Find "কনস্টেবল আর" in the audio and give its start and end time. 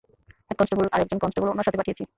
0.59-0.99